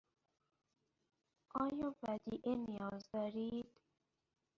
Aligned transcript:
آیا 1.63 1.87
ودیعه 2.01 2.53
نیاز 2.65 3.01
دارید؟ 3.13 3.71